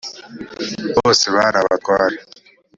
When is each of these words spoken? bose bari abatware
bose 0.97 1.25
bari 1.35 1.57
abatware 1.61 2.17